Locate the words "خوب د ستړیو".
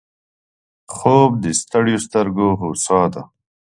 0.95-2.03